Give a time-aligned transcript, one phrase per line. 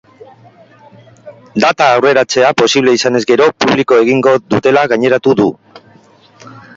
[1.63, 5.47] Data aurreratzea posible izanez gero, publiko egingo dutela gaineratu du.